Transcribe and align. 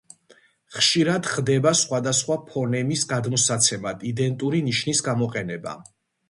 ხშირად 0.77 1.27
ხდება 1.33 1.73
სხვადასხვა 1.79 2.37
ფონემის 2.47 3.03
გადმოსაცემად 3.13 4.03
იდენტური 4.13 4.63
ნიშნის 4.71 5.05
გამოყენება. 5.11 5.77